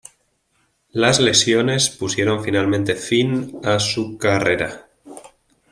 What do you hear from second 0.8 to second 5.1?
Las lesiones pusieron finalmente fin a su carrera.